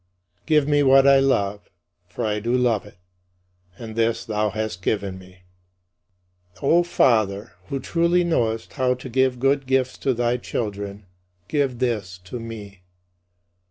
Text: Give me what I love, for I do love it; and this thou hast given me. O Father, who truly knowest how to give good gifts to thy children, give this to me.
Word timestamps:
Give 0.47 0.67
me 0.67 0.81
what 0.81 1.05
I 1.05 1.19
love, 1.19 1.69
for 2.07 2.25
I 2.25 2.39
do 2.39 2.57
love 2.57 2.87
it; 2.87 2.97
and 3.77 3.95
this 3.95 4.25
thou 4.25 4.49
hast 4.49 4.81
given 4.81 5.19
me. 5.19 5.43
O 6.63 6.81
Father, 6.81 7.51
who 7.67 7.79
truly 7.79 8.23
knowest 8.23 8.73
how 8.73 8.95
to 8.95 9.09
give 9.09 9.37
good 9.39 9.67
gifts 9.67 9.99
to 9.99 10.15
thy 10.15 10.37
children, 10.37 11.05
give 11.49 11.77
this 11.77 12.17
to 12.23 12.39
me. 12.39 12.81